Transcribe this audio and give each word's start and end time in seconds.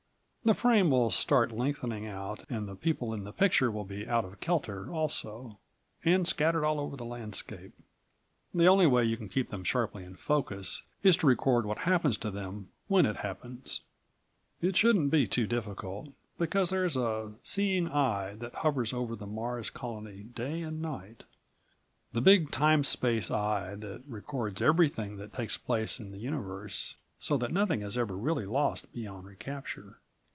The 0.43 0.55
frame 0.55 0.89
will 0.89 1.11
start 1.11 1.51
lengthening 1.51 2.07
out 2.07 2.45
and 2.49 2.67
the 2.67 2.75
people 2.75 3.13
in 3.13 3.25
the 3.25 3.31
picture 3.31 3.69
will 3.69 3.85
be 3.85 4.07
out 4.07 4.25
of 4.25 4.39
kelter 4.39 4.91
also, 4.91 5.59
and 6.03 6.27
scattered 6.27 6.65
all 6.65 6.79
over 6.79 6.97
the 6.97 7.05
landscape. 7.05 7.73
The 8.51 8.65
only 8.65 8.87
way 8.87 9.03
you 9.05 9.17
can 9.17 9.29
keep 9.29 9.51
them 9.51 9.63
sharply 9.63 10.03
in 10.03 10.15
focus 10.15 10.81
is 11.03 11.15
to 11.17 11.27
record 11.27 11.67
what 11.67 11.77
happens 11.77 12.17
to 12.17 12.31
them 12.31 12.69
when 12.87 13.05
it 13.05 13.17
happens. 13.17 13.81
It 14.63 14.75
shouldn't 14.75 15.11
be 15.11 15.27
too 15.27 15.45
difficult, 15.45 16.09
because 16.39 16.71
there's 16.71 16.97
a 16.97 17.33
seeing 17.43 17.87
eye 17.87 18.33
that 18.39 18.55
hovers 18.55 18.93
over 18.93 19.15
the 19.15 19.27
Mars' 19.27 19.69
Colony 19.69 20.23
day 20.23 20.63
and 20.63 20.81
night. 20.81 21.21
The 22.13 22.21
big 22.21 22.49
Time 22.49 22.83
Space 22.83 23.29
eye 23.29 23.75
that 23.75 24.01
records 24.07 24.59
everything 24.59 25.17
that 25.17 25.33
takes 25.35 25.55
place 25.55 25.99
in 25.99 26.09
the 26.09 26.17
universe, 26.17 26.95
so 27.19 27.37
that 27.37 27.53
nothing 27.53 27.83
is 27.83 27.95
ever 27.95 28.17
really 28.17 28.47
lost 28.47 28.91
beyond 28.91 29.27
re 29.27 29.35
capture. 29.35 29.99